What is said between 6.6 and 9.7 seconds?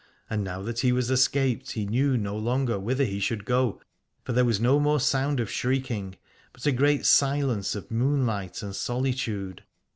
a great silence of moonlight and solitude.